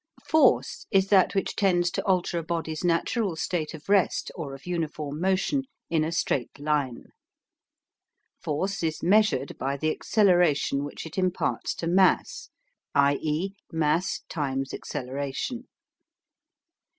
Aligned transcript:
FORCE 0.25 0.87
is 0.89 1.09
that 1.09 1.35
which 1.35 1.55
tends 1.55 1.91
to 1.91 2.03
alter 2.07 2.39
a 2.39 2.43
body's 2.43 2.83
natural 2.83 3.35
state 3.35 3.75
of 3.75 3.87
rest 3.87 4.31
or 4.33 4.55
of 4.55 4.65
uniform 4.65 5.19
motion 5.21 5.65
in 5.91 6.03
a 6.03 6.11
straight 6.11 6.59
line. 6.59 7.03
FORCE 8.41 8.81
is 8.81 9.03
measured 9.03 9.55
by 9.59 9.77
the 9.77 9.91
acceleration 9.91 10.83
which 10.83 11.05
it 11.05 11.19
imparts 11.19 11.75
to 11.75 11.85
mass 11.85 12.49
i. 12.95 13.17
e., 13.21 13.51
mass 13.71 14.21
x 14.33 14.73
acceleration. 14.73 15.67